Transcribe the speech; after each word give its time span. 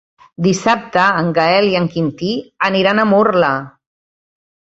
Dissabte 0.43 1.01
en 1.17 1.27
Gaël 1.39 1.67
i 1.73 1.75
en 1.81 1.85
Quintí 1.95 2.31
aniran 2.69 3.01
a 3.03 3.07
Murla. 3.13 3.51